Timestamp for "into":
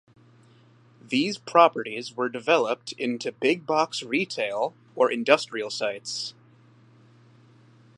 2.93-3.31